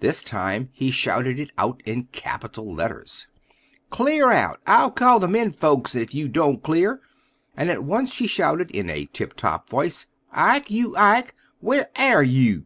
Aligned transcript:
This 0.00 0.22
time 0.22 0.70
he 0.72 0.90
shouted 0.90 1.38
it 1.38 1.50
out 1.58 1.82
in 1.84 2.04
capital 2.04 2.72
letters! 2.74 3.26
"Clear 3.90 4.30
out! 4.30 4.62
I'll 4.66 4.90
call 4.90 5.18
the 5.20 5.28
men 5.28 5.52
folks 5.52 5.94
ef 5.94 6.14
you 6.14 6.26
don't 6.26 6.62
clear;" 6.62 7.02
and 7.54 7.68
at 7.68 7.84
once 7.84 8.10
she 8.10 8.26
shouted, 8.26 8.70
in 8.70 8.88
a 8.88 9.04
tip 9.12 9.34
top 9.34 9.68
voice, 9.68 10.06
"Ike, 10.32 10.70
you 10.70 10.96
Ike, 10.96 11.34
where 11.60 11.90
air 11.96 12.22
you?" 12.22 12.64